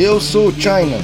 [0.00, 0.96] eu sou o China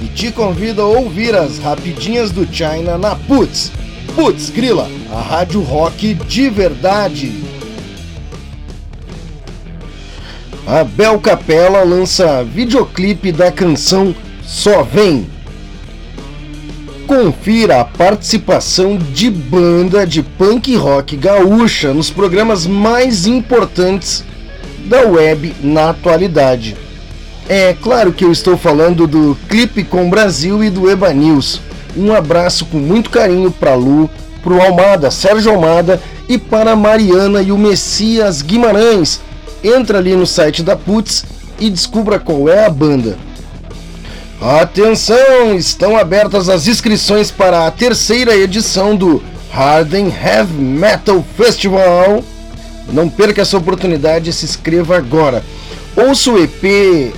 [0.00, 3.72] e te convido a ouvir as rapidinhas do China na Putz.
[4.14, 7.32] Putz Grila, a rádio rock de verdade.
[10.66, 14.14] A Bel Capella lança videoclipe da canção
[14.44, 15.26] Só Vem.
[17.08, 24.24] Confira a participação de banda de punk rock gaúcha nos programas mais importantes
[24.86, 26.76] da web na atualidade.
[27.52, 31.60] É claro que eu estou falando do Clipe com Brasil e do Eba News.
[31.96, 34.08] Um abraço com muito carinho para Lu,
[34.40, 39.20] para o Almada, Sérgio Almada e para Mariana e o Messias Guimarães.
[39.64, 41.24] Entra ali no site da Putz
[41.58, 43.18] e descubra qual é a banda.
[44.40, 45.52] Atenção!
[45.56, 49.20] Estão abertas as inscrições para a terceira edição do
[49.50, 52.22] Harden Heavy Metal Festival.
[52.92, 55.42] Não perca essa oportunidade e se inscreva agora.
[55.96, 57.12] Ouça o EP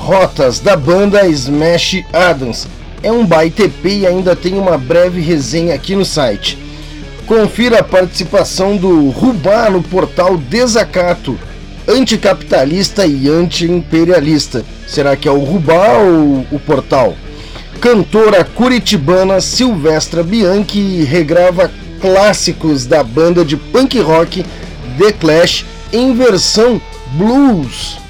[0.00, 2.66] Rotas da banda Smash Adams.
[3.02, 6.58] É um baita EP e ainda tem uma breve resenha aqui no site.
[7.26, 11.38] Confira a participação do Rubá no portal Desacato,
[11.86, 14.64] anticapitalista e anti-imperialista.
[14.88, 17.14] Será que é o Rubá ou o portal?
[17.78, 24.44] Cantora curitibana Silvestra Bianchi regrava clássicos da banda de punk rock
[24.98, 26.80] The Clash em versão
[27.12, 28.00] blues.